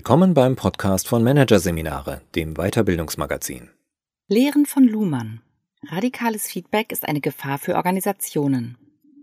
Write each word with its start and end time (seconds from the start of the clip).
Willkommen 0.00 0.32
beim 0.32 0.56
Podcast 0.56 1.08
von 1.08 1.22
Managerseminare, 1.22 2.22
dem 2.34 2.54
Weiterbildungsmagazin. 2.54 3.68
Lehren 4.28 4.64
von 4.64 4.84
Luhmann. 4.84 5.42
Radikales 5.90 6.46
Feedback 6.46 6.90
ist 6.90 7.06
eine 7.06 7.20
Gefahr 7.20 7.58
für 7.58 7.74
Organisationen. 7.74 8.78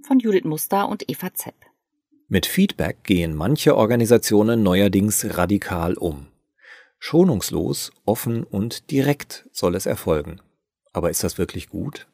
Von 0.06 0.20
Judith 0.20 0.44
Muster 0.44 0.88
und 0.88 1.10
Eva 1.10 1.34
Zepp. 1.34 1.56
Mit 2.28 2.46
Feedback 2.46 3.04
gehen 3.04 3.34
manche 3.34 3.76
Organisationen 3.76 4.62
neuerdings 4.62 5.26
radikal 5.36 5.96
um. 5.96 6.28
Schonungslos, 7.00 7.92
offen 8.06 8.44
und 8.44 8.92
direkt 8.92 9.50
soll 9.52 9.74
es 9.74 9.88
erfolgen. 9.88 10.42
Aber 10.94 11.10
ist 11.10 11.24
das 11.24 11.40
wirklich 11.40 11.70
gut? 11.70 12.08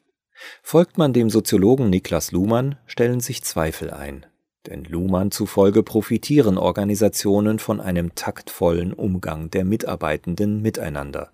Folgt 0.62 0.96
man 0.96 1.12
dem 1.12 1.28
Soziologen 1.28 1.90
Niklas 1.90 2.32
Luhmann, 2.32 2.78
stellen 2.86 3.20
sich 3.20 3.44
Zweifel 3.44 3.90
ein. 3.90 4.24
Denn 4.66 4.84
Luhmann 4.84 5.30
zufolge 5.30 5.82
profitieren 5.82 6.56
Organisationen 6.56 7.58
von 7.58 7.80
einem 7.80 8.14
taktvollen 8.14 8.92
Umgang 8.92 9.50
der 9.50 9.64
Mitarbeitenden 9.64 10.62
miteinander. 10.62 11.30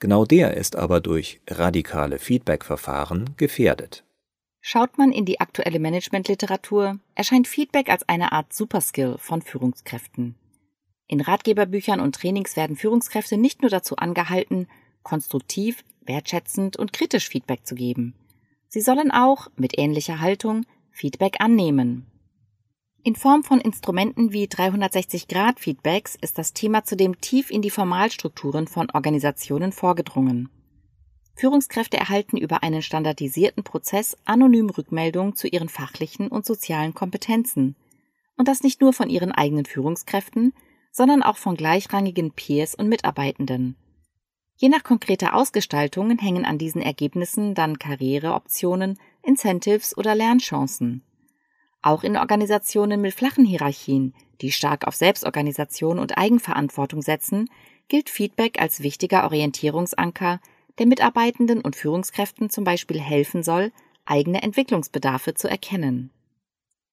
Genau 0.00 0.24
der 0.24 0.56
ist 0.56 0.76
aber 0.76 1.00
durch 1.00 1.40
radikale 1.48 2.18
Feedback-Verfahren 2.18 3.34
gefährdet. 3.36 4.04
Schaut 4.60 4.98
man 4.98 5.12
in 5.12 5.24
die 5.24 5.38
aktuelle 5.38 5.78
Managementliteratur, 5.78 6.98
erscheint 7.14 7.46
Feedback 7.46 7.88
als 7.88 8.08
eine 8.08 8.32
Art 8.32 8.52
Superskill 8.52 9.16
von 9.18 9.42
Führungskräften. 9.42 10.34
In 11.06 11.20
Ratgeberbüchern 11.20 12.00
und 12.00 12.16
Trainings 12.16 12.56
werden 12.56 12.76
Führungskräfte 12.76 13.36
nicht 13.36 13.62
nur 13.62 13.70
dazu 13.70 13.94
angehalten, 13.96 14.66
konstruktiv, 15.04 15.84
wertschätzend 16.04 16.76
und 16.76 16.92
kritisch 16.92 17.28
Feedback 17.28 17.64
zu 17.64 17.76
geben. 17.76 18.14
Sie 18.68 18.80
sollen 18.80 19.12
auch, 19.12 19.46
mit 19.56 19.78
ähnlicher 19.78 20.20
Haltung, 20.20 20.66
Feedback 20.90 21.36
annehmen, 21.38 22.06
in 23.06 23.14
Form 23.14 23.44
von 23.44 23.60
Instrumenten 23.60 24.32
wie 24.32 24.46
360-Grad-Feedbacks 24.46 26.16
ist 26.20 26.38
das 26.38 26.54
Thema 26.54 26.82
zudem 26.82 27.20
tief 27.20 27.52
in 27.52 27.62
die 27.62 27.70
Formalstrukturen 27.70 28.66
von 28.66 28.90
Organisationen 28.90 29.70
vorgedrungen. 29.70 30.48
Führungskräfte 31.36 31.98
erhalten 31.98 32.36
über 32.36 32.64
einen 32.64 32.82
standardisierten 32.82 33.62
Prozess 33.62 34.16
anonym 34.24 34.70
Rückmeldungen 34.70 35.36
zu 35.36 35.46
ihren 35.46 35.68
fachlichen 35.68 36.26
und 36.26 36.44
sozialen 36.44 36.94
Kompetenzen. 36.94 37.76
Und 38.36 38.48
das 38.48 38.64
nicht 38.64 38.80
nur 38.80 38.92
von 38.92 39.08
ihren 39.08 39.30
eigenen 39.30 39.66
Führungskräften, 39.66 40.52
sondern 40.90 41.22
auch 41.22 41.36
von 41.36 41.56
gleichrangigen 41.56 42.32
Peers 42.32 42.74
und 42.74 42.88
Mitarbeitenden. 42.88 43.76
Je 44.56 44.68
nach 44.68 44.82
konkreter 44.82 45.36
Ausgestaltung 45.36 46.18
hängen 46.18 46.44
an 46.44 46.58
diesen 46.58 46.82
Ergebnissen 46.82 47.54
dann 47.54 47.78
Karriereoptionen, 47.78 48.98
Incentives 49.22 49.96
oder 49.96 50.16
Lernchancen. 50.16 51.04
Auch 51.86 52.02
in 52.02 52.16
Organisationen 52.16 53.00
mit 53.00 53.14
flachen 53.14 53.44
Hierarchien, 53.44 54.12
die 54.40 54.50
stark 54.50 54.88
auf 54.88 54.96
Selbstorganisation 54.96 56.00
und 56.00 56.18
Eigenverantwortung 56.18 57.00
setzen, 57.00 57.48
gilt 57.86 58.10
Feedback 58.10 58.60
als 58.60 58.82
wichtiger 58.82 59.22
Orientierungsanker, 59.22 60.40
der 60.80 60.86
Mitarbeitenden 60.86 61.60
und 61.60 61.76
Führungskräften 61.76 62.50
zum 62.50 62.64
Beispiel 62.64 62.98
helfen 62.98 63.44
soll, 63.44 63.70
eigene 64.04 64.42
Entwicklungsbedarfe 64.42 65.34
zu 65.34 65.46
erkennen. 65.46 66.10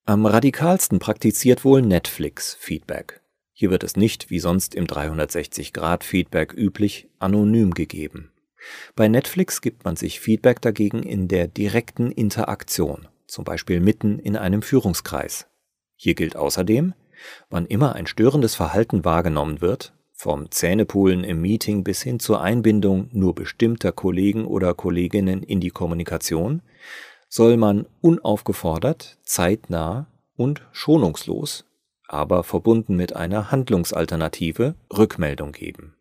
Am 0.06 0.28
radikalsten 0.28 1.00
praktiziert 1.00 1.66
wohl 1.66 1.82
Netflix 1.82 2.54
Feedback. 2.54 3.22
Hier 3.52 3.72
wird 3.72 3.84
es 3.84 3.96
nicht, 3.96 4.30
wie 4.30 4.40
sonst 4.40 4.76
im 4.76 4.86
360-Grad-Feedback 4.86 6.54
üblich, 6.54 7.10
anonym 7.18 7.74
gegeben. 7.74 8.32
Bei 8.96 9.08
Netflix 9.08 9.62
gibt 9.62 9.86
man 9.86 9.96
sich 9.96 10.20
Feedback 10.20 10.62
dagegen 10.62 11.02
in 11.02 11.28
der 11.28 11.48
direkten 11.48 12.12
Interaktion 12.12 13.08
zum 13.34 13.44
Beispiel 13.44 13.80
mitten 13.80 14.20
in 14.20 14.38
einem 14.38 14.62
Führungskreis. 14.62 15.48
Hier 15.96 16.14
gilt 16.14 16.36
außerdem, 16.36 16.94
wann 17.50 17.66
immer 17.66 17.96
ein 17.96 18.08
störendes 18.08 18.56
Verhalten 18.56 19.04
wahrgenommen 19.04 19.60
wird, 19.60 19.94
vom 20.12 20.52
Zähnepulen 20.52 21.24
im 21.24 21.42
Meeting 21.42 21.84
bis 21.84 22.02
hin 22.02 22.20
zur 22.20 22.42
Einbindung 22.42 23.10
nur 23.12 23.36
bestimmter 23.36 23.92
Kollegen 23.92 24.46
oder 24.46 24.74
Kolleginnen 24.74 25.44
in 25.44 25.60
die 25.60 25.72
Kommunikation, 25.72 26.62
soll 27.28 27.58
man 27.58 27.88
unaufgefordert, 28.02 29.18
zeitnah 29.24 30.08
und 30.36 30.62
schonungslos, 30.72 31.66
aber 32.08 32.44
verbunden 32.44 32.96
mit 32.96 33.16
einer 33.16 33.52
Handlungsalternative 33.52 34.76
Rückmeldung 34.96 35.52
geben. 35.52 35.96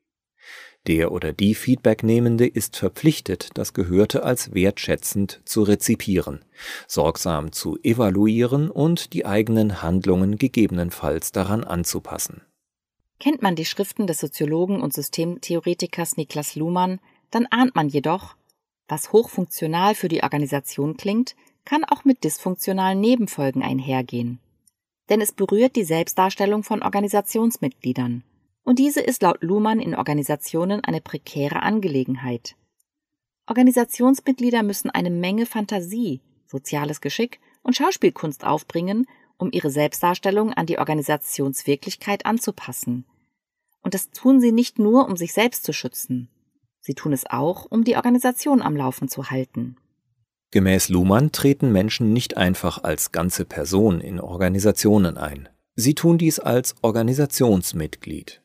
Der 0.88 1.12
oder 1.12 1.32
die 1.32 1.54
Feedbacknehmende 1.54 2.46
ist 2.46 2.76
verpflichtet, 2.76 3.50
das 3.54 3.72
Gehörte 3.72 4.24
als 4.24 4.52
wertschätzend 4.52 5.40
zu 5.44 5.62
rezipieren, 5.62 6.44
sorgsam 6.88 7.52
zu 7.52 7.78
evaluieren 7.84 8.68
und 8.68 9.12
die 9.12 9.24
eigenen 9.24 9.80
Handlungen 9.80 10.38
gegebenenfalls 10.38 11.30
daran 11.30 11.62
anzupassen. 11.62 12.42
Kennt 13.20 13.42
man 13.42 13.54
die 13.54 13.64
Schriften 13.64 14.08
des 14.08 14.18
Soziologen 14.18 14.82
und 14.82 14.92
Systemtheoretikers 14.92 16.16
Niklas 16.16 16.56
Luhmann, 16.56 16.98
dann 17.30 17.46
ahnt 17.46 17.76
man 17.76 17.88
jedoch, 17.88 18.34
was 18.88 19.12
hochfunktional 19.12 19.94
für 19.94 20.08
die 20.08 20.24
Organisation 20.24 20.96
klingt, 20.96 21.36
kann 21.64 21.84
auch 21.84 22.04
mit 22.04 22.24
dysfunktionalen 22.24 23.00
Nebenfolgen 23.00 23.62
einhergehen. 23.62 24.40
Denn 25.08 25.20
es 25.20 25.30
berührt 25.30 25.76
die 25.76 25.84
Selbstdarstellung 25.84 26.64
von 26.64 26.82
Organisationsmitgliedern 26.82 28.24
und 28.64 28.78
diese 28.78 29.00
ist 29.00 29.22
laut 29.22 29.42
Luhmann 29.42 29.80
in 29.80 29.94
Organisationen 29.94 30.82
eine 30.84 31.00
prekäre 31.00 31.62
Angelegenheit. 31.62 32.56
Organisationsmitglieder 33.46 34.62
müssen 34.62 34.90
eine 34.90 35.10
Menge 35.10 35.46
Fantasie, 35.46 36.20
soziales 36.46 37.00
Geschick 37.00 37.40
und 37.62 37.76
Schauspielkunst 37.76 38.44
aufbringen, 38.44 39.06
um 39.36 39.50
ihre 39.50 39.70
Selbstdarstellung 39.70 40.52
an 40.52 40.66
die 40.66 40.78
Organisationswirklichkeit 40.78 42.24
anzupassen. 42.26 43.04
Und 43.82 43.94
das 43.94 44.10
tun 44.10 44.40
sie 44.40 44.52
nicht 44.52 44.78
nur, 44.78 45.08
um 45.08 45.16
sich 45.16 45.32
selbst 45.32 45.64
zu 45.64 45.72
schützen. 45.72 46.28
Sie 46.80 46.94
tun 46.94 47.12
es 47.12 47.28
auch, 47.28 47.66
um 47.68 47.84
die 47.84 47.96
Organisation 47.96 48.62
am 48.62 48.76
Laufen 48.76 49.08
zu 49.08 49.30
halten. 49.30 49.76
Gemäß 50.52 50.88
Luhmann 50.88 51.32
treten 51.32 51.72
Menschen 51.72 52.12
nicht 52.12 52.36
einfach 52.36 52.84
als 52.84 53.10
ganze 53.10 53.44
Person 53.44 54.00
in 54.00 54.20
Organisationen 54.20 55.16
ein. 55.16 55.48
Sie 55.74 55.94
tun 55.94 56.18
dies 56.18 56.38
als 56.38 56.74
Organisationsmitglied. 56.82 58.41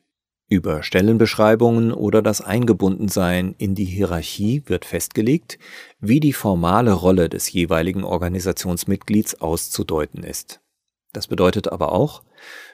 Über 0.50 0.82
Stellenbeschreibungen 0.82 1.92
oder 1.92 2.22
das 2.22 2.40
Eingebundensein 2.40 3.54
in 3.58 3.74
die 3.74 3.84
Hierarchie 3.84 4.62
wird 4.64 4.86
festgelegt, 4.86 5.58
wie 6.00 6.20
die 6.20 6.32
formale 6.32 6.94
Rolle 6.94 7.28
des 7.28 7.52
jeweiligen 7.52 8.02
Organisationsmitglieds 8.02 9.42
auszudeuten 9.42 10.22
ist. 10.22 10.60
Das 11.12 11.26
bedeutet 11.26 11.70
aber 11.70 11.92
auch, 11.92 12.22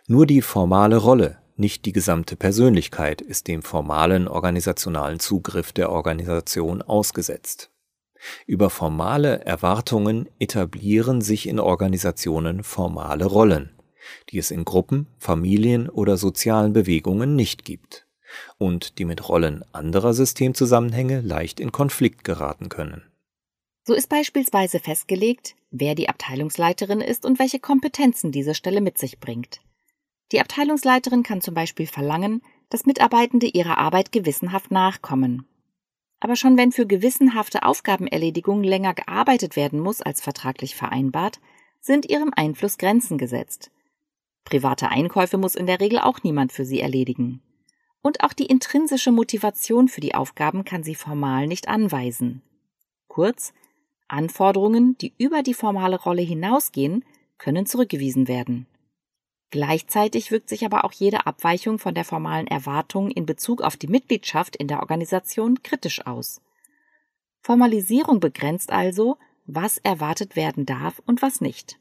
nur 0.07 0.25
die 0.25 0.41
formale 0.41 0.99
Rolle, 0.99 1.39
nicht 1.57 1.85
die 1.85 1.93
gesamte 1.93 2.37
Persönlichkeit 2.37 3.21
ist 3.21 3.49
dem 3.49 3.63
formalen 3.63 4.29
organisationalen 4.29 5.19
Zugriff 5.19 5.73
der 5.73 5.91
Organisation 5.91 6.81
ausgesetzt. 6.81 7.71
Über 8.47 8.71
formale 8.71 9.45
Erwartungen 9.45 10.29
etablieren 10.39 11.21
sich 11.21 11.49
in 11.49 11.59
Organisationen 11.59 12.63
formale 12.63 13.25
Rollen 13.25 13.74
die 14.31 14.39
es 14.39 14.51
in 14.51 14.65
Gruppen, 14.65 15.07
Familien 15.19 15.89
oder 15.89 16.17
sozialen 16.17 16.73
Bewegungen 16.73 17.37
nicht 17.37 17.65
gibt 17.65 18.07
und 18.59 18.99
die 18.99 19.05
mit 19.05 19.29
Rollen 19.29 19.65
anderer 19.73 20.15
Systemzusammenhänge 20.15 21.21
leicht 21.21 21.61
in 21.61 21.73
Konflikt 21.73 22.25
geraten 22.25 22.69
können. 22.69 23.03
So 23.87 23.93
ist 23.95 24.09
beispielsweise 24.09 24.79
festgelegt, 24.79 25.57
wer 25.71 25.95
die 25.95 26.09
Abteilungsleiterin 26.09 27.01
ist 27.01 27.27
und 27.27 27.39
welche 27.39 27.59
Kompetenzen 27.59 28.33
diese 28.33 28.55
Stelle 28.55 28.81
mit 28.81 28.97
sich 28.97 29.21
bringt. 29.21 29.61
Die 30.33 30.41
Abteilungsleiterin 30.41 31.23
kann 31.23 31.43
zum 31.43 31.55
Beispiel 31.55 31.87
verlangen, 31.87 32.43
dass 32.71 32.87
Mitarbeitende 32.87 33.47
ihrer 33.47 33.77
Arbeit 33.77 34.11
gewissenhaft 34.11 34.71
nachkommen. 34.71 35.47
Aber 36.19 36.37
schon 36.37 36.57
wenn 36.57 36.73
für 36.73 36.87
gewissenhafte 36.87 37.65
Aufgabenerledigung 37.65 38.63
länger 38.63 38.95
gearbeitet 38.95 39.57
werden 39.57 39.79
muss 39.79 40.01
als 40.01 40.23
vertraglich 40.23 40.75
vereinbart, 40.75 41.41
sind 41.81 42.09
ihrem 42.09 42.33
Einfluss 42.35 42.79
Grenzen 42.79 43.19
gesetzt. 43.19 43.71
Private 44.45 44.91
Einkäufe 44.91 45.39
muss 45.39 45.55
in 45.55 45.67
der 45.67 45.81
Regel 45.81 45.99
auch 45.99 46.23
niemand 46.23 46.53
für 46.53 46.65
sie 46.65 46.81
erledigen. 46.81 47.43
Und 48.03 48.23
auch 48.23 48.35
die 48.35 48.47
intrinsische 48.47 49.13
Motivation 49.13 49.89
für 49.89 50.01
die 50.01 50.15
Aufgaben 50.15 50.65
kann 50.65 50.83
sie 50.83 50.95
formal 50.95 51.47
nicht 51.47 51.69
anweisen. 51.69 52.43
Kurz, 53.09 53.55
Anforderungen, 54.09 54.99
die 54.99 55.15
über 55.17 55.43
die 55.43 55.55
formale 55.55 55.99
Rolle 55.99 56.23
hinausgehen, 56.23 57.05
können 57.39 57.65
zurückgewiesen 57.65 58.29
werden. 58.29 58.67
Gleichzeitig 59.51 60.31
wirkt 60.31 60.49
sich 60.49 60.65
aber 60.65 60.85
auch 60.85 60.93
jede 60.93 61.27
Abweichung 61.27 61.79
von 61.79 61.95
der 61.95 62.05
formalen 62.05 62.47
Erwartung 62.47 63.11
in 63.11 63.25
Bezug 63.25 63.63
auf 63.63 63.77
die 63.77 63.87
Mitgliedschaft 63.87 64.57
in 64.57 64.69
der 64.69 64.81
Organisation 64.81 65.63
kritisch 65.63 66.07
aus. 66.07 66.41
Formalisierung 67.41 68.21
begrenzt 68.21 68.73
also, 68.73 69.17
was 69.47 69.79
erwartet 69.79 70.35
werden 70.35 70.67
darf 70.67 71.01
und 71.07 71.23
was 71.23 71.41
nicht. 71.41 71.79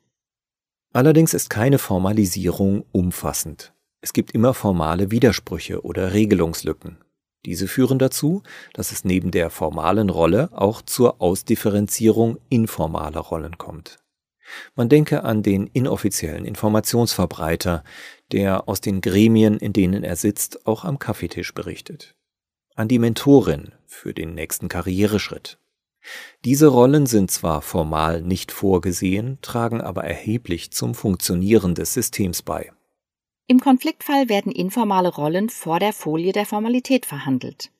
Allerdings 0.94 1.34
ist 1.34 1.50
keine 1.50 1.80
Formalisierung 1.80 2.86
umfassend. 2.92 3.74
Es 4.02 4.14
gibt 4.14 4.32
immer 4.32 4.54
formale 4.54 5.10
Widersprüche 5.10 5.82
oder 5.82 6.14
Regelungslücken. 6.14 7.04
Diese 7.46 7.68
führen 7.68 7.98
dazu, 7.98 8.44
dass 8.74 8.92
es 8.92 9.04
neben 9.04 9.32
der 9.32 9.50
formalen 9.50 10.12
Rolle 10.12 10.50
auch 10.52 10.84
zur 10.84 11.20
Ausdifferenzierung 11.20 12.38
informaler 12.50 13.20
Rollen 13.20 13.58
kommt. 13.58 13.98
Man 14.76 14.88
denke 14.88 15.24
an 15.24 15.42
den 15.42 15.66
inoffiziellen 15.68 16.46
Informationsverbreiter, 16.46 17.84
der 18.32 18.70
aus 18.70 18.80
den 18.80 19.02
Gremien, 19.02 19.58
in 19.58 19.74
denen 19.74 20.04
er 20.04 20.16
sitzt, 20.16 20.68
auch 20.68 20.86
am 20.86 21.00
Kaffeetisch 21.00 21.56
berichtet. 21.56 22.16
An 22.76 22.88
die 22.88 23.00
Mentorin 23.00 23.72
für 23.88 24.14
den 24.14 24.36
nächsten 24.36 24.68
Karriereschritt. 24.68 25.58
Diese 26.46 26.68
Rollen 26.68 27.06
sind 27.06 27.32
zwar 27.32 27.62
formal 27.62 28.22
nicht 28.22 28.52
vorgesehen, 28.52 29.40
tragen 29.42 29.82
aber 29.82 30.04
erheblich 30.04 30.72
zum 30.72 30.96
Funktionieren 30.96 31.76
des 31.76 31.94
Systems 31.94 32.42
bei. 32.42 32.72
Im 33.48 33.60
Konfliktfall 33.60 34.30
werden 34.30 34.52
informale 34.52 35.10
Rollen 35.10 35.50
vor 35.50 35.80
der 35.80 35.94
Folie 35.94 36.32
der 36.32 36.46
Formalität 36.46 37.06
verhandelt. 37.06 37.72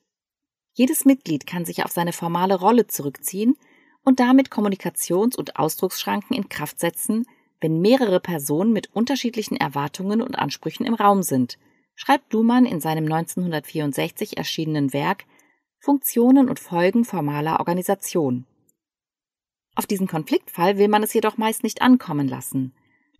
Jedes 0.74 1.04
Mitglied 1.04 1.46
kann 1.46 1.64
sich 1.64 1.84
auf 1.84 1.92
seine 1.92 2.12
formale 2.12 2.56
Rolle 2.56 2.86
zurückziehen 2.86 3.56
und 4.04 4.20
damit 4.20 4.50
Kommunikations- 4.50 5.36
und 5.36 5.56
Ausdrucksschranken 5.56 6.36
in 6.36 6.48
Kraft 6.48 6.80
setzen, 6.80 7.26
wenn 7.60 7.80
mehrere 7.80 8.20
Personen 8.20 8.72
mit 8.72 8.94
unterschiedlichen 8.94 9.56
Erwartungen 9.56 10.20
und 10.20 10.38
Ansprüchen 10.38 10.84
im 10.84 10.94
Raum 10.94 11.22
sind, 11.22 11.58
schreibt 11.94 12.32
Luhmann 12.32 12.66
in 12.66 12.80
seinem 12.80 13.04
1964 13.04 14.36
erschienenen 14.36 14.92
Werk 14.92 15.24
Funktionen 15.84 16.48
und 16.48 16.58
Folgen 16.58 17.04
formaler 17.04 17.58
Organisation. 17.58 18.46
Auf 19.74 19.84
diesen 19.84 20.06
Konfliktfall 20.06 20.78
will 20.78 20.88
man 20.88 21.02
es 21.02 21.12
jedoch 21.12 21.36
meist 21.36 21.62
nicht 21.62 21.82
ankommen 21.82 22.26
lassen, 22.26 22.72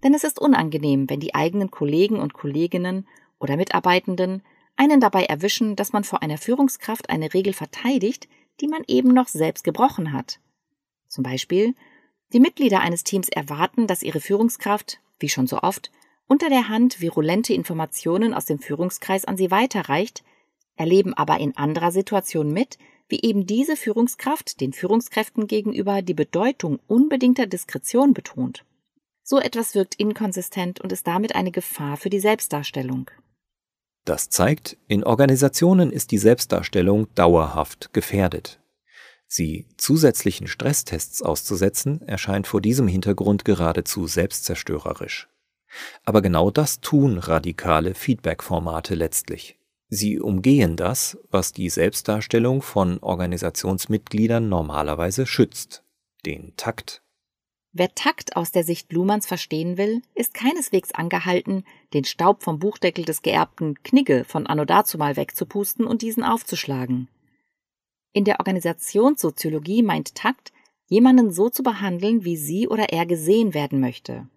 denn 0.03 0.15
es 0.15 0.25
ist 0.25 0.39
unangenehm, 0.39 1.11
wenn 1.11 1.21
die 1.21 1.35
eigenen 1.35 1.71
Kollegen 1.71 2.19
und 2.19 2.33
Kolleginnen 2.33 3.07
oder 3.39 3.59
Mitarbeitenden 3.59 4.43
einen 4.77 4.99
dabei 4.99 5.25
erwischen, 5.25 5.77
dass 5.77 5.93
man 5.93 6.05
vor 6.05 6.23
einer 6.23 6.39
Führungskraft 6.39 7.11
eine 7.11 7.35
Regel 7.35 7.53
verteidigt, 7.53 8.29
die 8.63 8.69
man 8.69 8.83
eben 8.87 9.11
noch 9.11 9.29
selbst 9.29 9.63
gebrochen 9.63 10.15
hat. 10.15 10.41
Zum 11.07 11.23
Beispiel, 11.23 11.75
die 12.33 12.41
Mitglieder 12.41 12.81
eines 12.81 13.05
Teams 13.05 13.29
erwarten, 13.29 13.87
dass 13.87 14.03
ihre 14.03 14.21
Führungskraft, 14.21 15.01
wie 15.19 15.29
schon 15.29 15.47
so 15.47 15.61
oft, 15.61 15.91
unter 16.29 16.49
der 16.49 16.71
Hand 16.71 17.03
virulente 17.03 17.53
Informationen 17.53 18.33
aus 18.33 18.47
dem 18.47 18.59
Führungskreis 18.59 19.27
an 19.27 19.37
sie 19.37 19.51
weiterreicht, 19.51 20.25
erleben 20.77 21.15
aber 21.15 21.39
in 21.39 21.57
anderer 21.57 21.93
Situation 21.93 22.53
mit, 22.53 22.79
wie 23.09 23.21
eben 23.23 23.47
diese 23.47 23.77
Führungskraft 23.77 24.61
den 24.61 24.73
Führungskräften 24.73 25.47
gegenüber 25.47 26.03
die 26.03 26.15
Bedeutung 26.15 26.81
unbedingter 26.87 27.47
Diskretion 27.47 28.15
betont. 28.15 28.65
So 29.23 29.39
etwas 29.39 29.75
wirkt 29.75 29.95
inkonsistent 29.95 30.81
und 30.81 30.93
ist 30.93 31.07
damit 31.07 31.35
eine 31.35 31.51
Gefahr 31.51 31.97
für 31.97 32.11
die 32.11 32.21
Selbstdarstellung. 32.21 33.11
Das 34.05 34.29
zeigt, 34.29 34.77
in 34.87 35.03
Organisationen 35.03 35.91
ist 35.91 36.11
die 36.11 36.19
Selbstdarstellung 36.19 37.13
dauerhaft 37.15 37.93
gefährdet. 37.95 38.61
Sie 39.27 39.67
zusätzlichen 39.79 40.47
Stresstests 40.47 41.23
auszusetzen, 41.23 42.03
erscheint 42.07 42.47
vor 42.47 42.61
diesem 42.61 42.87
Hintergrund 42.87 43.47
geradezu 43.47 44.07
selbstzerstörerisch. 44.07 45.29
Aber 46.05 46.21
genau 46.21 46.51
das 46.51 46.81
tun 46.81 47.19
radikale 47.19 47.95
Feedback-Formate 47.95 48.95
letztlich. 48.95 49.59
Sie 49.95 50.19
umgehen 50.19 50.77
das, 50.77 51.17
was 51.31 51.53
die 51.53 51.71
Selbstdarstellung 51.71 52.63
von 52.63 52.99
Organisationsmitgliedern 52.99 54.49
normalerweise 54.49 55.25
schützt, 55.25 55.85
den 56.27 56.53
Takt. 56.57 57.03
Wer 57.73 57.95
Takt 57.95 58.35
aus 58.35 58.51
der 58.51 58.65
Sicht 58.65 58.93
Luhmanns 58.93 59.27
verstehen 59.27 59.79
will, 59.79 60.03
ist 60.17 60.35
keineswegs 60.35 60.93
angehalten, 60.93 61.65
den 61.93 62.05
Staub 62.05 62.43
vom 62.43 62.59
Buchdeckel 62.59 63.05
des 63.05 63.23
geerbten 63.23 63.83
Knigge 63.85 64.25
von 64.25 64.49
anno 64.49 64.65
dazumal 64.65 65.17
wegzupusten 65.17 65.87
und 65.87 66.03
diesen 66.03 66.25
aufzuschlagen. 66.25 67.09
In 68.13 68.25
der 68.25 68.41
Organisationssoziologie 68.41 69.83
meint 69.85 70.17
Takt, 70.17 70.53
jemanden 70.87 71.33
so 71.33 71.51
zu 71.51 71.63
behandeln, 71.63 72.25
wie 72.25 72.37
sie 72.37 72.67
oder 72.67 72.93
er 72.93 73.07
gesehen 73.07 73.55
werden 73.55 73.79
möchte. 73.81 74.29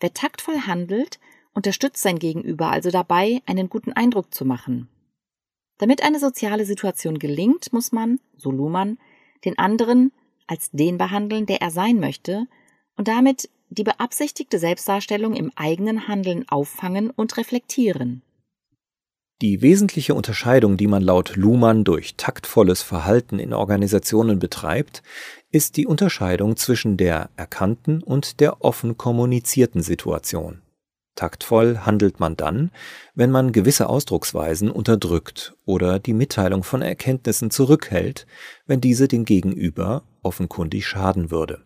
Wer 0.00 0.14
taktvoll 0.14 0.60
handelt, 0.66 1.20
unterstützt 1.54 2.02
sein 2.02 2.18
Gegenüber 2.18 2.70
also 2.70 2.90
dabei, 2.90 3.42
einen 3.46 3.68
guten 3.68 3.92
Eindruck 3.92 4.34
zu 4.34 4.44
machen. 4.44 4.88
Damit 5.78 6.02
eine 6.02 6.18
soziale 6.18 6.64
Situation 6.64 7.18
gelingt, 7.18 7.72
muss 7.72 7.92
man, 7.92 8.20
so 8.36 8.50
Luhmann, 8.50 8.98
den 9.44 9.58
anderen 9.58 10.12
als 10.46 10.70
den 10.70 10.98
behandeln, 10.98 11.46
der 11.46 11.60
er 11.60 11.70
sein 11.70 11.98
möchte, 11.98 12.46
und 12.96 13.08
damit 13.08 13.48
die 13.70 13.84
beabsichtigte 13.84 14.58
Selbstdarstellung 14.58 15.34
im 15.34 15.50
eigenen 15.56 16.06
Handeln 16.08 16.48
auffangen 16.48 17.10
und 17.10 17.36
reflektieren. 17.36 18.22
Die 19.40 19.60
wesentliche 19.60 20.14
Unterscheidung, 20.14 20.76
die 20.76 20.86
man 20.86 21.02
laut 21.02 21.34
Luhmann 21.34 21.82
durch 21.82 22.14
taktvolles 22.16 22.82
Verhalten 22.82 23.40
in 23.40 23.52
Organisationen 23.52 24.38
betreibt, 24.38 25.02
ist 25.50 25.76
die 25.76 25.86
Unterscheidung 25.86 26.56
zwischen 26.56 26.96
der 26.96 27.30
erkannten 27.36 28.04
und 28.04 28.38
der 28.38 28.62
offen 28.62 28.96
kommunizierten 28.96 29.82
Situation. 29.82 30.62
Taktvoll 31.14 31.78
handelt 31.78 32.20
man 32.20 32.36
dann, 32.36 32.70
wenn 33.14 33.30
man 33.30 33.52
gewisse 33.52 33.88
Ausdrucksweisen 33.88 34.70
unterdrückt 34.70 35.54
oder 35.66 35.98
die 35.98 36.14
Mitteilung 36.14 36.62
von 36.62 36.82
Erkenntnissen 36.82 37.50
zurückhält, 37.50 38.26
wenn 38.66 38.80
diese 38.80 39.08
dem 39.08 39.24
Gegenüber 39.24 40.04
offenkundig 40.22 40.86
schaden 40.86 41.30
würde. 41.30 41.62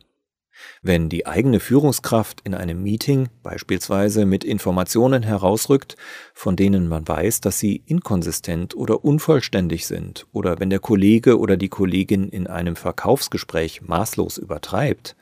Wenn 0.82 1.08
die 1.08 1.26
eigene 1.26 1.60
Führungskraft 1.60 2.40
in 2.42 2.54
einem 2.54 2.82
Meeting 2.82 3.28
beispielsweise 3.42 4.24
mit 4.24 4.42
Informationen 4.42 5.22
herausrückt, 5.22 5.96
von 6.34 6.56
denen 6.56 6.88
man 6.88 7.06
weiß, 7.06 7.40
dass 7.40 7.58
sie 7.58 7.82
inkonsistent 7.86 8.74
oder 8.74 9.04
unvollständig 9.04 9.86
sind, 9.86 10.26
oder 10.32 10.58
wenn 10.58 10.70
der 10.70 10.78
Kollege 10.78 11.38
oder 11.38 11.56
die 11.56 11.68
Kollegin 11.68 12.28
in 12.28 12.46
einem 12.46 12.76
Verkaufsgespräch 12.76 13.82
maßlos 13.82 14.38
übertreibt, 14.38 15.16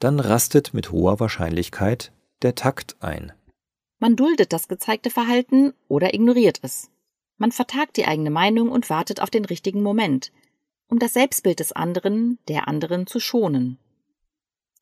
dann 0.00 0.18
rastet 0.18 0.74
mit 0.74 0.90
hoher 0.90 1.20
Wahrscheinlichkeit 1.20 2.12
der 2.42 2.54
Takt 2.54 2.96
ein. 3.00 3.32
Man 3.98 4.16
duldet 4.16 4.52
das 4.52 4.68
gezeigte 4.68 5.10
Verhalten 5.10 5.72
oder 5.88 6.14
ignoriert 6.14 6.58
es. 6.62 6.90
Man 7.36 7.52
vertagt 7.52 7.96
die 7.96 8.06
eigene 8.06 8.30
Meinung 8.30 8.70
und 8.70 8.90
wartet 8.90 9.20
auf 9.20 9.30
den 9.30 9.44
richtigen 9.44 9.82
Moment, 9.82 10.32
um 10.88 10.98
das 10.98 11.14
Selbstbild 11.14 11.60
des 11.60 11.72
anderen, 11.72 12.38
der 12.48 12.68
anderen 12.68 13.06
zu 13.06 13.20
schonen. 13.20 13.78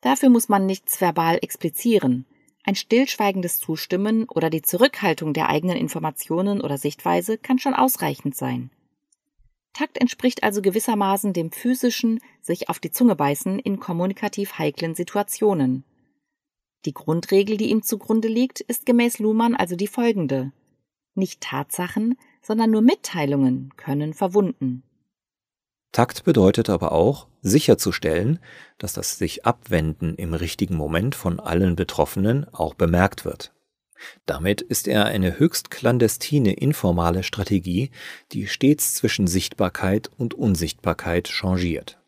Dafür 0.01 0.29
muss 0.29 0.49
man 0.49 0.65
nichts 0.65 0.99
verbal 0.99 1.39
explizieren. 1.41 2.25
Ein 2.63 2.75
stillschweigendes 2.75 3.59
Zustimmen 3.59 4.25
oder 4.29 4.49
die 4.49 4.61
Zurückhaltung 4.61 5.33
der 5.33 5.49
eigenen 5.49 5.77
Informationen 5.77 6.61
oder 6.61 6.77
Sichtweise 6.77 7.37
kann 7.37 7.59
schon 7.59 7.73
ausreichend 7.73 8.35
sein. 8.35 8.69
Takt 9.73 9.97
entspricht 9.97 10.43
also 10.43 10.61
gewissermaßen 10.61 11.33
dem 11.33 11.51
physischen 11.51 12.19
sich 12.41 12.69
auf 12.69 12.79
die 12.79 12.91
Zunge 12.91 13.15
beißen 13.15 13.59
in 13.59 13.79
kommunikativ 13.79 14.59
heiklen 14.59 14.93
Situationen. 14.93 15.83
Die 16.85 16.93
Grundregel, 16.93 17.57
die 17.57 17.69
ihm 17.69 17.83
zugrunde 17.83 18.27
liegt, 18.27 18.59
ist 18.59 18.85
gemäß 18.85 19.19
Luhmann 19.19 19.55
also 19.55 19.75
die 19.75 19.87
folgende. 19.87 20.51
Nicht 21.15 21.41
Tatsachen, 21.41 22.17
sondern 22.41 22.71
nur 22.71 22.81
Mitteilungen 22.81 23.73
können 23.77 24.13
verwunden. 24.13 24.83
Takt 25.91 26.23
bedeutet 26.23 26.69
aber 26.69 26.91
auch, 26.91 27.27
sicherzustellen, 27.41 28.39
dass 28.79 28.93
das 28.93 29.17
sich 29.17 29.45
Abwenden 29.45 30.15
im 30.15 30.33
richtigen 30.33 30.75
Moment 30.75 31.13
von 31.13 31.39
allen 31.39 31.75
Betroffenen 31.75 32.51
auch 32.51 32.73
bemerkt 32.73 33.25
wird. 33.25 33.53
Damit 34.25 34.61
ist 34.61 34.87
er 34.87 35.05
eine 35.05 35.39
höchst 35.39 35.69
clandestine 35.69 36.53
informale 36.53 37.23
Strategie, 37.23 37.91
die 38.31 38.47
stets 38.47 38.95
zwischen 38.95 39.27
Sichtbarkeit 39.27 40.09
und 40.17 40.33
Unsichtbarkeit 40.33 41.27
changiert. 41.27 42.02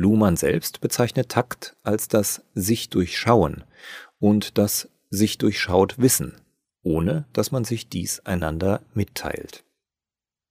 Luhmann 0.00 0.36
selbst 0.36 0.80
bezeichnet 0.80 1.28
Takt 1.28 1.76
als 1.82 2.08
das 2.08 2.42
sich 2.54 2.88
durchschauen 2.88 3.64
und 4.18 4.56
das 4.56 4.88
sich 5.10 5.36
durchschaut 5.36 5.98
Wissen, 5.98 6.40
ohne 6.82 7.26
dass 7.34 7.52
man 7.52 7.64
sich 7.64 7.88
dies 7.88 8.20
einander 8.20 8.82
mitteilt. 8.94 9.62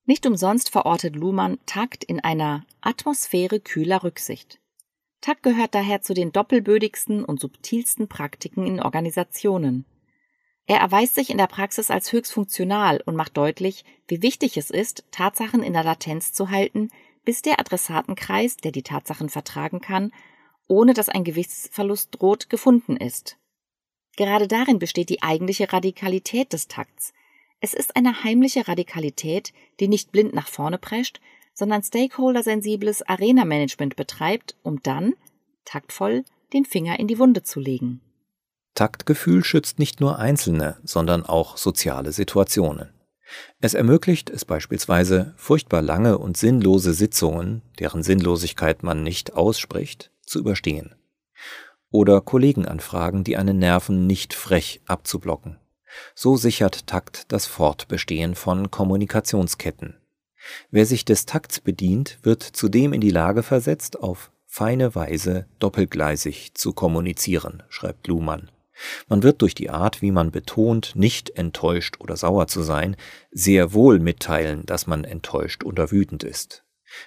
Nicht 0.05 0.25
umsonst 0.27 0.69
verortet 0.69 1.15
Luhmann 1.15 1.57
Takt 1.65 2.03
in 2.03 2.19
einer 2.19 2.65
Atmosphäre 2.81 3.59
kühler 3.59 4.03
Rücksicht. 4.03 4.59
Takt 5.19 5.43
gehört 5.43 5.73
daher 5.73 6.01
zu 6.01 6.13
den 6.13 6.31
doppelbödigsten 6.31 7.25
und 7.25 7.39
subtilsten 7.39 8.07
Praktiken 8.07 8.67
in 8.67 8.79
Organisationen. 8.79 9.85
Er 10.67 10.77
erweist 10.77 11.15
sich 11.15 11.31
in 11.31 11.39
der 11.39 11.47
Praxis 11.47 11.89
als 11.89 12.11
höchst 12.11 12.31
funktional 12.31 13.01
und 13.05 13.15
macht 13.15 13.35
deutlich, 13.35 13.83
wie 14.07 14.21
wichtig 14.21 14.57
es 14.57 14.69
ist, 14.69 15.03
Tatsachen 15.09 15.63
in 15.63 15.73
der 15.73 15.83
Latenz 15.83 16.33
zu 16.33 16.51
halten, 16.51 16.91
bis 17.29 17.43
der 17.43 17.59
Adressatenkreis, 17.59 18.57
der 18.57 18.71
die 18.71 18.81
Tatsachen 18.81 19.29
vertragen 19.29 19.81
kann, 19.81 20.11
ohne 20.67 20.95
dass 20.95 21.09
ein 21.09 21.23
Gewichtsverlust 21.23 22.09
droht, 22.19 22.49
gefunden 22.49 22.97
ist. 22.97 23.37
Gerade 24.17 24.47
darin 24.47 24.79
besteht 24.79 25.09
die 25.09 25.21
eigentliche 25.21 25.71
Radikalität 25.71 26.53
des 26.53 26.67
Takts. 26.67 27.13
Es 27.59 27.75
ist 27.75 27.95
eine 27.95 28.23
heimliche 28.23 28.67
Radikalität, 28.67 29.53
die 29.79 29.87
nicht 29.87 30.11
blind 30.11 30.33
nach 30.33 30.47
vorne 30.47 30.79
prescht, 30.79 31.21
sondern 31.53 31.83
stakeholder-sensibles 31.83 33.03
Arena-Management 33.03 33.95
betreibt, 33.95 34.55
um 34.63 34.81
dann, 34.81 35.13
taktvoll, 35.65 36.25
den 36.51 36.65
Finger 36.65 36.97
in 36.97 37.07
die 37.07 37.19
Wunde 37.19 37.43
zu 37.43 37.59
legen. 37.59 38.01
Taktgefühl 38.73 39.43
schützt 39.43 39.77
nicht 39.77 39.99
nur 39.99 40.17
Einzelne, 40.17 40.79
sondern 40.83 41.27
auch 41.27 41.57
soziale 41.57 42.11
Situationen. 42.11 42.89
Es 43.59 43.73
ermöglicht 43.73 44.29
es 44.29 44.45
beispielsweise, 44.45 45.33
furchtbar 45.37 45.81
lange 45.81 46.17
und 46.17 46.37
sinnlose 46.37 46.93
Sitzungen, 46.93 47.61
deren 47.79 48.03
Sinnlosigkeit 48.03 48.83
man 48.83 49.03
nicht 49.03 49.33
ausspricht, 49.33 50.11
zu 50.25 50.39
überstehen 50.39 50.95
oder 51.91 52.21
Kollegenanfragen, 52.21 53.23
die 53.23 53.37
einen 53.37 53.59
nerven, 53.59 54.07
nicht 54.07 54.33
frech 54.33 54.81
abzublocken. 54.85 55.57
So 56.13 56.37
sichert 56.37 56.87
Takt 56.87 57.31
das 57.31 57.47
Fortbestehen 57.47 58.35
von 58.35 58.69
Kommunikationsketten. 58.69 59.95
Wer 60.71 60.85
sich 60.85 61.03
des 61.03 61.25
Takts 61.25 61.59
bedient, 61.59 62.19
wird 62.21 62.43
zudem 62.43 62.93
in 62.93 63.01
die 63.01 63.09
Lage 63.09 63.43
versetzt, 63.43 63.99
auf 63.99 64.31
feine 64.45 64.95
Weise 64.95 65.47
doppelgleisig 65.59 66.53
zu 66.53 66.73
kommunizieren, 66.73 67.63
schreibt 67.69 68.07
Luhmann. 68.07 68.49
Man 69.07 69.23
wird 69.23 69.41
durch 69.41 69.55
die 69.55 69.69
Art, 69.69 70.01
wie 70.01 70.11
man 70.11 70.31
betont, 70.31 70.93
nicht 70.95 71.31
enttäuscht 71.31 71.97
oder 71.99 72.15
sauer 72.17 72.47
zu 72.47 72.61
sein, 72.61 72.95
sehr 73.31 73.73
wohl 73.73 73.99
mitteilen, 73.99 74.65
dass 74.65 74.87
man 74.87 75.03
enttäuscht 75.03 75.63
oder 75.63 75.91
wütend 75.91 76.23
ist. 76.23 76.63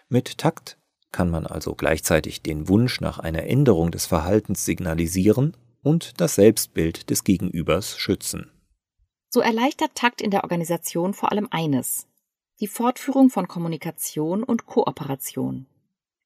Mit 0.09 0.39
Takt 0.39 0.79
kann 1.11 1.31
man 1.31 1.47
also 1.47 1.75
gleichzeitig 1.75 2.43
den 2.43 2.69
Wunsch 2.69 3.01
nach 3.01 3.19
einer 3.19 3.45
Änderung 3.45 3.91
des 3.91 4.07
Verhaltens 4.07 4.65
signalisieren 4.65 5.57
und 5.83 6.21
das 6.21 6.37
Selbstbild 6.37 7.11
des 7.11 7.25
Gegenübers 7.25 7.99
schützen. 7.99 8.51
So 9.29 9.41
erleichtert 9.41 9.95
Takt 9.95 10.21
in 10.21 10.31
der 10.31 10.45
Organisation 10.45 11.15
vor 11.15 11.33
allem 11.33 11.49
eines, 11.51 12.07
die 12.61 12.67
Fortführung 12.67 13.31
von 13.31 13.49
Kommunikation 13.49 14.43
und 14.43 14.67
Kooperation. 14.67 15.67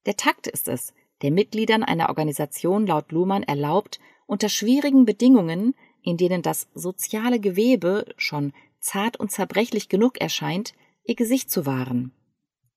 Der 0.05 0.17
Takt 0.17 0.47
ist 0.47 0.67
es, 0.67 0.93
der 1.21 1.31
Mitgliedern 1.31 1.83
einer 1.83 2.09
Organisation 2.09 2.85
laut 2.85 3.11
Luhmann 3.11 3.43
erlaubt, 3.43 3.99
unter 4.27 4.49
schwierigen 4.49 5.05
Bedingungen, 5.05 5.73
in 6.03 6.17
denen 6.17 6.43
das 6.43 6.67
soziale 6.75 7.39
Gewebe 7.39 8.05
schon 8.17 8.53
zart 8.79 9.17
und 9.17 9.31
zerbrechlich 9.31 9.89
genug 9.89 10.21
erscheint, 10.21 10.73
ihr 11.03 11.15
Gesicht 11.15 11.49
zu 11.49 11.65
wahren. 11.65 12.11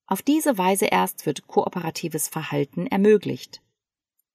Auf 0.07 0.21
diese 0.21 0.57
Weise 0.57 0.87
erst 0.87 1.25
wird 1.25 1.47
kooperatives 1.47 2.27
Verhalten 2.27 2.87
ermöglicht. 2.87 3.61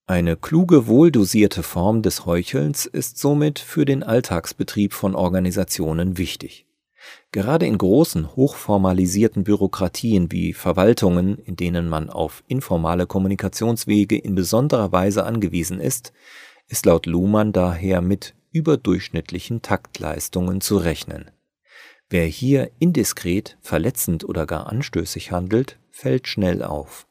Eine 0.07 0.37
kluge, 0.37 0.87
wohldosierte 0.87 1.65
Form 1.65 2.03
des 2.03 2.25
Heuchelns 2.27 2.87
ist 2.87 3.19
somit 3.19 3.59
für 3.59 3.85
den 3.85 4.05
Alltagsbetrieb 4.05 4.93
von 4.95 5.17
Organisationen 5.17 6.17
wichtig. 6.17 6.65
Gerade 7.33 7.67
in 7.67 7.77
großen, 7.77 8.37
hochformalisierten 8.37 9.45
Bürokratien 9.45 10.31
wie 10.33 10.53
Verwaltungen, 10.53 11.39
in 11.39 11.57
denen 11.57 11.89
man 11.89 12.09
auf 12.09 12.43
informale 12.47 13.07
Kommunikationswege 13.07 14.17
in 14.17 14.35
besonderer 14.35 14.93
Weise 14.93 15.25
angewiesen 15.25 15.81
ist, 15.81 16.13
ist 16.69 16.87
laut 16.87 17.07
Luhmann 17.07 17.53
daher 17.53 18.01
mit 18.01 18.35
überdurchschnittlichen 18.53 19.63
Taktleistungen 19.63 20.61
zu 20.61 20.79
rechnen. 20.79 21.31
Wer 22.09 22.27
hier 22.27 22.71
indiskret, 22.79 23.59
verletzend 23.61 24.25
oder 24.25 24.47
gar 24.47 24.69
anstößig 24.69 25.33
handelt, 25.33 25.79
fällt 25.91 26.29
schnell 26.29 26.63
auf. 26.63 27.07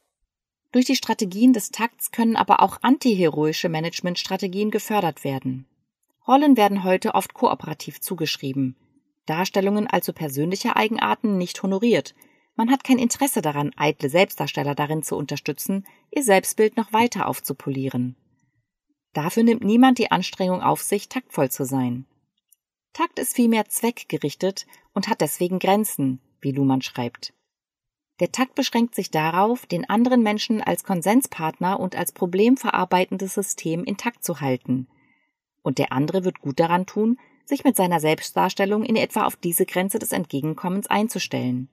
Durch 0.72 0.86
die 0.86 0.96
Strategien 0.96 1.54
des 1.54 1.70
Takts 1.70 2.12
können 2.12 2.36
aber 2.36 2.62
auch 2.62 2.80
antiheroische 2.82 3.70
Managementstrategien 3.70 4.72
gefördert 4.72 5.24
werden. 5.24 5.66
Rollen 6.28 6.58
werden 6.58 6.84
heute 6.84 7.14
oft 7.14 7.34
kooperativ 7.34 8.02
zugeschrieben, 8.02 8.76
Darstellungen 9.26 9.88
also 9.88 10.14
persönlicher 10.14 10.76
Eigenarten 10.76 11.38
nicht 11.38 11.62
honoriert. 11.64 12.16
Man 12.56 12.72
hat 12.72 12.84
kein 12.84 13.00
Interesse 13.00 13.42
daran, 13.42 13.72
eitle 13.76 14.10
Selbstdarsteller 14.10 14.76
darin 14.76 15.04
zu 15.04 15.16
unterstützen, 15.16 15.86
ihr 16.12 16.24
Selbstbild 16.24 16.78
noch 16.78 16.94
weiter 16.94 17.28
aufzupolieren. 17.28 18.16
Dafür 19.16 19.44
nimmt 19.44 19.64
niemand 19.64 19.98
die 19.98 20.12
Anstrengung 20.12 20.62
auf 20.62 20.84
sich, 20.84 21.08
taktvoll 21.08 21.50
zu 21.50 21.64
sein. 21.64 22.06
Takt 22.92 23.18
ist 23.18 23.34
vielmehr 23.34 23.64
zweckgerichtet 23.66 24.68
und 24.94 25.08
hat 25.08 25.22
deswegen 25.22 25.58
Grenzen, 25.58 26.20
wie 26.42 26.52
Luhmann 26.52 26.82
schreibt. 26.82 27.34
Der 28.20 28.34
Takt 28.34 28.56
beschränkt 28.56 28.94
sich 28.94 29.12
darauf, 29.12 29.66
den 29.66 29.90
anderen 29.90 30.22
Menschen 30.22 30.62
als 30.62 30.84
Konsenspartner 30.84 31.80
und 31.80 31.96
als 31.96 32.12
problemverarbeitendes 32.12 33.34
System 33.34 33.86
intakt 33.86 34.22
zu 34.22 34.42
halten. 34.42 34.88
Und 35.62 35.78
der 35.78 35.94
andere 35.94 36.26
wird 36.26 36.42
gut 36.42 36.60
daran 36.60 36.86
tun, 36.86 37.18
sich 37.46 37.64
mit 37.64 37.78
seiner 37.78 38.02
Selbstdarstellung 38.02 38.84
in 38.84 38.98
etwa 38.98 39.26
auf 39.26 39.38
diese 39.38 39.66
Grenze 39.66 39.98
des 39.98 40.12
Entgegenkommens 40.12 40.88
einzustellen. 40.88 41.70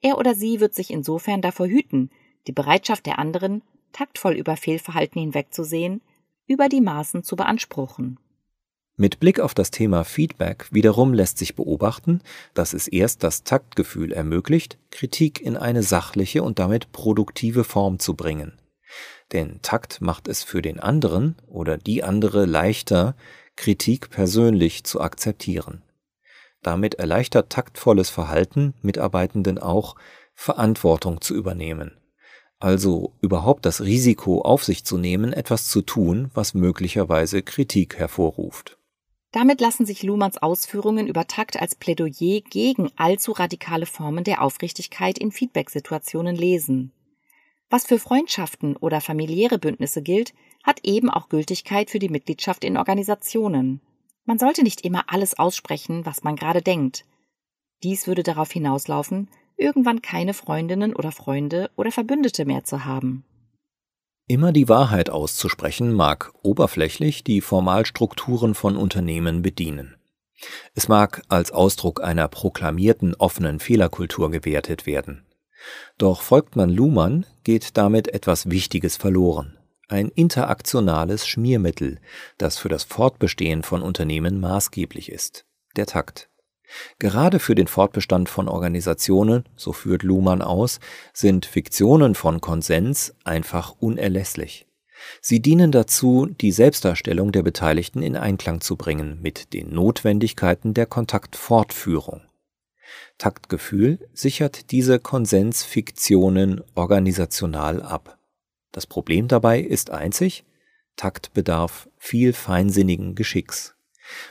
Er 0.00 0.16
oder 0.16 0.34
sie 0.34 0.60
wird 0.60 0.74
sich 0.74 0.90
insofern 0.90 1.42
davor 1.42 1.66
hüten, 1.66 2.10
die 2.46 2.52
Bereitschaft 2.52 3.04
der 3.04 3.18
anderen, 3.18 3.62
taktvoll 3.92 4.32
über 4.32 4.56
Fehlverhalten 4.56 5.20
hinwegzusehen, 5.20 6.00
über 6.50 6.68
die 6.68 6.80
Maßen 6.80 7.22
zu 7.22 7.36
beanspruchen. 7.36 8.18
Mit 8.96 9.20
Blick 9.20 9.38
auf 9.38 9.54
das 9.54 9.70
Thema 9.70 10.04
Feedback 10.04 10.66
wiederum 10.72 11.14
lässt 11.14 11.38
sich 11.38 11.54
beobachten, 11.54 12.20
dass 12.54 12.74
es 12.74 12.88
erst 12.88 13.22
das 13.22 13.44
Taktgefühl 13.44 14.12
ermöglicht, 14.12 14.76
Kritik 14.90 15.40
in 15.40 15.56
eine 15.56 15.84
sachliche 15.84 16.42
und 16.42 16.58
damit 16.58 16.90
produktive 16.90 17.62
Form 17.62 18.00
zu 18.00 18.14
bringen. 18.14 18.58
Denn 19.32 19.62
Takt 19.62 20.00
macht 20.00 20.26
es 20.26 20.42
für 20.42 20.60
den 20.60 20.80
anderen 20.80 21.36
oder 21.46 21.78
die 21.78 22.02
andere 22.02 22.46
leichter, 22.46 23.14
Kritik 23.54 24.10
persönlich 24.10 24.82
zu 24.82 25.00
akzeptieren. 25.00 25.82
Damit 26.62 26.96
erleichtert 26.96 27.50
taktvolles 27.50 28.10
Verhalten 28.10 28.74
Mitarbeitenden 28.82 29.58
auch, 29.58 29.94
Verantwortung 30.34 31.20
zu 31.20 31.34
übernehmen, 31.34 31.99
also 32.60 33.14
überhaupt 33.20 33.64
das 33.64 33.80
Risiko 33.80 34.42
auf 34.42 34.62
sich 34.64 34.84
zu 34.84 34.98
nehmen, 34.98 35.32
etwas 35.32 35.68
zu 35.68 35.82
tun, 35.82 36.30
was 36.34 36.54
möglicherweise 36.54 37.42
Kritik 37.42 37.98
hervorruft. 37.98 38.78
Damit 39.32 39.60
lassen 39.60 39.86
sich 39.86 40.02
Luhmanns 40.02 40.38
Ausführungen 40.38 41.06
über 41.06 41.26
Takt 41.26 41.60
als 41.60 41.74
Plädoyer 41.74 42.40
gegen 42.42 42.90
allzu 42.96 43.32
radikale 43.32 43.86
Formen 43.86 44.24
der 44.24 44.42
Aufrichtigkeit 44.42 45.18
in 45.18 45.32
Feedback-Situationen 45.32 46.36
lesen. 46.36 46.92
Was 47.70 47.86
für 47.86 48.00
Freundschaften 48.00 48.76
oder 48.76 49.00
familiäre 49.00 49.58
Bündnisse 49.58 50.02
gilt, 50.02 50.34
hat 50.64 50.80
eben 50.82 51.08
auch 51.08 51.28
Gültigkeit 51.28 51.88
für 51.88 52.00
die 52.00 52.08
Mitgliedschaft 52.08 52.64
in 52.64 52.76
Organisationen. 52.76 53.80
Man 54.24 54.38
sollte 54.38 54.64
nicht 54.64 54.82
immer 54.82 55.04
alles 55.06 55.38
aussprechen, 55.38 56.04
was 56.04 56.24
man 56.24 56.36
gerade 56.36 56.60
denkt. 56.60 57.04
Dies 57.84 58.06
würde 58.06 58.24
darauf 58.24 58.50
hinauslaufen, 58.50 59.28
irgendwann 59.60 60.02
keine 60.02 60.34
Freundinnen 60.34 60.94
oder 60.94 61.12
Freunde 61.12 61.70
oder 61.76 61.92
Verbündete 61.92 62.44
mehr 62.44 62.64
zu 62.64 62.84
haben. 62.84 63.24
Immer 64.26 64.52
die 64.52 64.68
Wahrheit 64.68 65.10
auszusprechen 65.10 65.92
mag 65.92 66.32
oberflächlich 66.42 67.24
die 67.24 67.40
Formalstrukturen 67.40 68.54
von 68.54 68.76
Unternehmen 68.76 69.42
bedienen. 69.42 69.96
Es 70.74 70.88
mag 70.88 71.22
als 71.28 71.50
Ausdruck 71.50 72.02
einer 72.02 72.28
proklamierten 72.28 73.14
offenen 73.16 73.58
Fehlerkultur 73.58 74.30
gewertet 74.30 74.86
werden. 74.86 75.26
Doch 75.98 76.22
folgt 76.22 76.56
man 76.56 76.70
Luhmann, 76.70 77.26
geht 77.44 77.76
damit 77.76 78.08
etwas 78.08 78.48
Wichtiges 78.48 78.96
verloren. 78.96 79.58
Ein 79.88 80.08
interaktionales 80.08 81.26
Schmiermittel, 81.26 81.98
das 82.38 82.56
für 82.56 82.68
das 82.68 82.84
Fortbestehen 82.84 83.64
von 83.64 83.82
Unternehmen 83.82 84.38
maßgeblich 84.38 85.10
ist. 85.10 85.44
Der 85.76 85.86
Takt. 85.86 86.30
Gerade 86.98 87.38
für 87.38 87.54
den 87.54 87.66
Fortbestand 87.66 88.28
von 88.28 88.48
Organisationen, 88.48 89.44
so 89.56 89.72
führt 89.72 90.02
Luhmann 90.02 90.42
aus, 90.42 90.80
sind 91.12 91.46
Fiktionen 91.46 92.14
von 92.14 92.40
Konsens 92.40 93.14
einfach 93.24 93.74
unerlässlich. 93.80 94.66
Sie 95.20 95.40
dienen 95.40 95.72
dazu, 95.72 96.26
die 96.26 96.52
Selbstdarstellung 96.52 97.32
der 97.32 97.42
Beteiligten 97.42 98.02
in 98.02 98.16
Einklang 98.16 98.60
zu 98.60 98.76
bringen 98.76 99.20
mit 99.22 99.52
den 99.54 99.72
Notwendigkeiten 99.74 100.74
der 100.74 100.86
Kontaktfortführung. 100.86 102.22
Taktgefühl 103.18 103.98
sichert 104.12 104.70
diese 104.70 104.98
Konsensfiktionen 104.98 106.62
organisational 106.74 107.82
ab. 107.82 108.18
Das 108.72 108.86
Problem 108.86 109.28
dabei 109.28 109.60
ist 109.60 109.90
einzig, 109.90 110.44
Takt 110.96 111.32
bedarf 111.32 111.88
viel 111.96 112.32
feinsinnigen 112.32 113.14
Geschicks. 113.14 113.74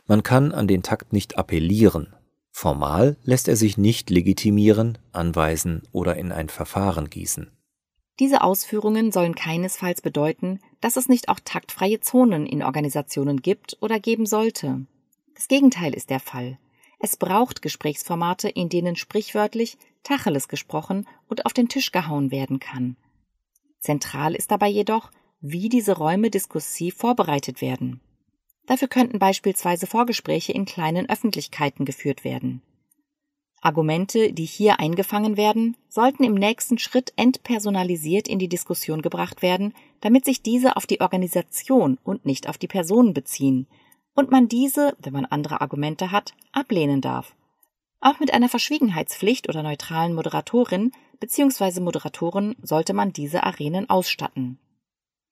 Man 0.06 0.24
kann 0.24 0.52
an 0.52 0.68
den 0.68 0.84
Takt 0.84 1.14
nicht 1.14 1.38
appellieren. 1.38 2.16
Formal 2.62 3.16
lässt 3.24 3.48
er 3.48 3.56
sich 3.56 3.78
nicht 3.78 4.10
legitimieren, 4.10 4.98
anweisen 5.14 5.84
oder 5.94 6.18
in 6.18 6.34
ein 6.34 6.50
Verfahren 6.50 7.10
gießen. 7.10 7.50
Diese 8.20 8.42
Ausführungen 8.42 9.14
sollen 9.14 9.34
keinesfalls 9.34 10.02
bedeuten, 10.02 10.60
dass 10.82 10.98
es 10.98 11.08
nicht 11.08 11.30
auch 11.30 11.40
taktfreie 11.40 12.02
Zonen 12.02 12.46
in 12.46 12.62
Organisationen 12.62 13.42
gibt 13.42 13.78
oder 13.80 14.02
geben 14.02 14.26
sollte. 14.26 14.86
Das 15.36 15.48
Gegenteil 15.48 15.94
ist 15.94 16.10
der 16.10 16.20
Fall. 16.20 16.60
Es 17.00 17.16
braucht 17.16 17.62
Gesprächsformate, 17.62 18.50
in 18.50 18.68
denen 18.68 18.98
sprichwörtlich 18.98 19.78
Tacheles 20.04 20.50
gesprochen 20.50 21.08
und 21.30 21.46
auf 21.46 21.54
den 21.54 21.70
Tisch 21.70 21.94
gehauen 21.94 22.30
werden 22.30 22.60
kann. 22.60 22.98
Zentral 23.80 24.36
ist 24.36 24.52
dabei 24.52 24.68
jedoch, 24.68 25.12
wie 25.40 25.70
diese 25.70 25.96
Räume 25.96 26.30
diskursiv 26.30 26.98
vorbereitet 26.98 27.62
werden. 27.62 28.02
Dafür 28.70 28.88
könnten 28.88 29.18
beispielsweise 29.18 29.88
Vorgespräche 29.88 30.52
in 30.52 30.66
kleinen 30.66 31.10
Öffentlichkeiten 31.10 31.86
geführt 31.86 32.24
werden. 32.24 32.62
Argumente, 33.62 34.32
die 34.32 34.46
hier 34.46 34.80
eingefangen 34.80 35.38
werden, 35.38 35.76
sollten 35.90 36.24
im 36.24 36.36
nächsten 36.36 36.78
Schritt 36.78 37.12
entpersonalisiert 37.16 38.28
in 38.28 38.38
die 38.38 38.48
Diskussion 38.48 39.02
gebracht 39.02 39.42
werden, 39.42 39.74
damit 40.02 40.24
sich 40.24 40.44
diese 40.44 40.78
auf 40.78 40.86
die 40.86 41.02
Organisation 41.02 41.98
und 42.04 42.28
nicht 42.28 42.48
auf 42.48 42.60
die 42.60 42.68
Personen 42.68 43.16
beziehen 43.16 43.66
und 44.14 44.30
man 44.30 44.48
diese, 44.48 44.96
wenn 45.00 45.14
man 45.14 45.26
andere 45.26 45.62
Argumente 45.62 46.12
hat, 46.12 46.36
ablehnen 46.52 47.02
darf. 47.02 47.34
Auch 48.02 48.20
mit 48.20 48.32
einer 48.32 48.50
Verschwiegenheitspflicht 48.50 49.50
oder 49.50 49.64
neutralen 49.64 50.14
Moderatorin 50.14 50.92
bzw. 51.20 51.80
Moderatoren 51.80 52.56
sollte 52.62 52.94
man 52.94 53.14
diese 53.14 53.44
Arenen 53.44 53.90
ausstatten. 53.90 54.60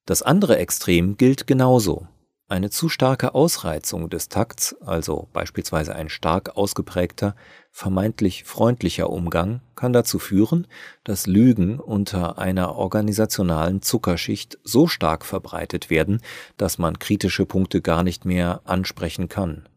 Das 0.07 0.23
andere 0.23 0.57
Extrem 0.57 1.17
gilt 1.17 1.45
genauso. 1.45 2.07
Eine 2.49 2.69
zu 2.69 2.87
starke 2.87 3.35
Ausreizung 3.35 4.09
des 4.09 4.29
Takts, 4.29 4.73
also 4.79 5.27
beispielsweise 5.33 5.93
ein 5.93 6.07
stark 6.07 6.55
ausgeprägter, 6.55 7.35
vermeintlich 7.73 8.45
freundlicher 8.45 9.09
Umgang, 9.09 9.59
kann 9.75 9.91
dazu 9.91 10.17
führen, 10.17 10.65
dass 11.03 11.27
Lügen 11.27 11.77
unter 11.77 12.37
einer 12.37 12.75
organisationalen 12.75 13.81
Zuckerschicht 13.81 14.59
so 14.63 14.87
stark 14.87 15.25
verbreitet 15.25 15.89
werden, 15.89 16.21
dass 16.55 16.77
man 16.77 16.99
kritische 16.99 17.45
Punkte 17.45 17.81
gar 17.81 18.03
nicht 18.03 18.23
mehr 18.23 18.61
ansprechen 18.63 19.27
kann. 19.27 19.67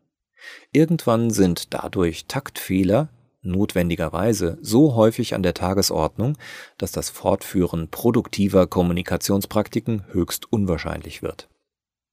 Irgendwann 0.71 1.31
sind 1.31 1.75
dadurch 1.75 2.27
Taktfehler 2.27 3.09
notwendigerweise 3.43 4.59
so 4.63 4.95
häufig 4.95 5.35
an 5.35 5.43
der 5.43 5.55
Tagesordnung, 5.55 6.39
dass 6.79 6.93
das 6.93 7.11
Fortführen 7.11 7.89
produktiver 7.89 8.69
Kommunikationspraktiken 8.69 10.05
höchst 10.13 10.53
unwahrscheinlich 10.53 11.21
wird. 11.21 11.50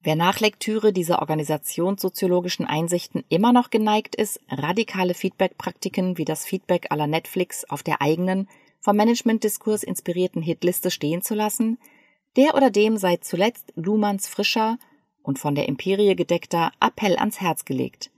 Wer 0.08 0.16
nach 0.16 0.40
Lektüre 0.40 0.94
dieser 0.94 1.20
organisationssoziologischen 1.20 2.66
Einsichten 2.66 3.26
immer 3.28 3.52
noch 3.52 3.70
geneigt 3.70 4.16
ist, 4.16 4.40
radikale 4.48 5.14
Feedback-Praktiken 5.14 6.18
wie 6.18 6.24
das 6.24 6.46
Feedback 6.46 6.88
aller 6.92 7.08
Netflix 7.08 7.66
auf 7.66 7.84
der 7.84 8.02
eigenen, 8.02 8.48
vom 8.80 8.96
Managementdiskurs 8.96 9.84
inspirierten 9.84 10.42
Hitliste 10.42 10.92
stehen 10.92 11.24
zu 11.24 11.36
lassen, 11.36 11.78
der 12.38 12.56
oder 12.56 12.70
dem 12.70 12.96
sei 12.96 13.18
zuletzt 13.18 13.74
Luhmanns 13.76 14.30
frischer 14.30 14.78
und 15.24 15.40
von 15.40 15.56
der 15.56 15.68
Empirie 15.68 16.16
gedeckter 16.16 16.72
Appell 16.80 17.18
ans 17.18 17.42
Herz 17.42 17.66
gelegt. 17.66 18.10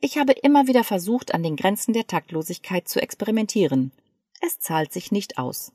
Ich 0.00 0.18
habe 0.18 0.32
immer 0.32 0.66
wieder 0.66 0.82
versucht, 0.82 1.34
an 1.34 1.44
den 1.44 1.54
Grenzen 1.54 1.92
der 1.92 2.08
Taktlosigkeit 2.08 2.88
zu 2.88 3.00
experimentieren. 3.00 3.92
Es 4.44 4.58
zahlt 4.58 4.92
sich 4.92 5.12
nicht 5.12 5.38
aus. 5.38 5.70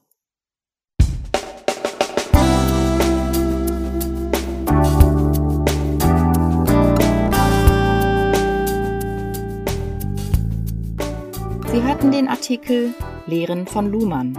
Sie 11.77 11.83
hörten 11.83 12.11
den 12.11 12.27
Artikel 12.27 12.95
Lehren 13.27 13.67
von 13.67 13.91
Luhmann. 13.91 14.35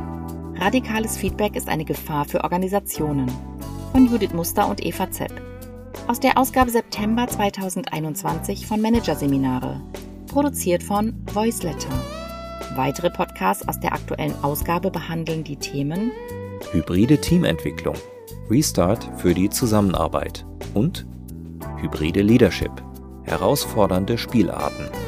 Radikales 0.57 1.17
Feedback 1.17 1.55
ist 1.55 1.69
eine 1.69 1.85
Gefahr 1.85 2.25
für 2.25 2.43
Organisationen 2.43 3.31
von 3.93 4.07
Judith 4.07 4.33
Muster 4.33 4.69
und 4.69 4.85
Eva 4.85 5.09
Zepp 5.09 5.31
aus 6.09 6.19
der 6.19 6.37
Ausgabe 6.37 6.73
September 6.73 7.29
2021 7.29 8.67
von 8.67 8.81
Managerseminare, 8.81 9.81
produziert 10.27 10.83
von 10.83 11.15
Voiceletter. 11.33 11.93
Weitere 12.75 13.09
Podcasts 13.09 13.69
aus 13.69 13.79
der 13.79 13.93
aktuellen 13.93 14.35
Ausgabe 14.43 14.91
behandeln 14.91 15.45
die 15.45 15.59
Themen 15.59 16.11
Hybride 16.73 17.21
Teamentwicklung, 17.21 17.95
Restart 18.51 19.09
für 19.17 19.33
die 19.33 19.49
Zusammenarbeit 19.49 20.45
und 20.75 21.07
Hybride 21.77 22.23
Leadership, 22.23 22.83
herausfordernde 23.23 24.19
Spielarten. 24.19 25.08